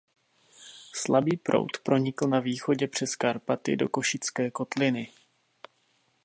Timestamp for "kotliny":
4.51-5.11